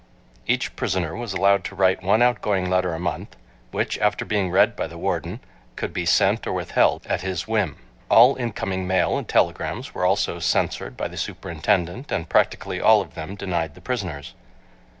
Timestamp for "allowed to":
1.31-1.75